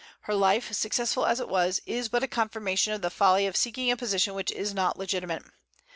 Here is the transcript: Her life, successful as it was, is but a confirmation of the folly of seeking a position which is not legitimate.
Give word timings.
Her 0.21 0.33
life, 0.33 0.73
successful 0.73 1.27
as 1.27 1.39
it 1.39 1.47
was, 1.47 1.79
is 1.85 2.09
but 2.09 2.23
a 2.23 2.27
confirmation 2.27 2.91
of 2.91 3.03
the 3.03 3.11
folly 3.11 3.45
of 3.45 3.55
seeking 3.55 3.91
a 3.91 3.95
position 3.95 4.33
which 4.33 4.51
is 4.51 4.73
not 4.73 4.97
legitimate. 4.97 5.43